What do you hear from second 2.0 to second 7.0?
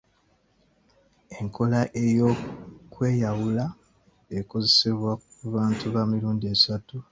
ey’okweyawula ekozesebwa ku bantu ba mirundi esatu.